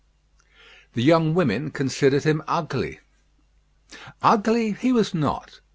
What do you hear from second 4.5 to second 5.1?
he